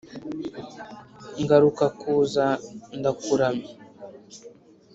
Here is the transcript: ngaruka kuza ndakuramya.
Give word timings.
ngaruka 1.41 1.85
kuza 1.99 2.45
ndakuramya. 2.99 3.69